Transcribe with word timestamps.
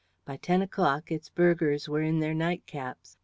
By 0.25 0.37
ten 0.37 0.63
o'clock 0.63 1.11
its 1.11 1.29
burghers 1.29 1.87
were 1.87 2.01
in 2.01 2.21
their 2.21 2.33
night 2.33 2.65
caps. 2.65 3.19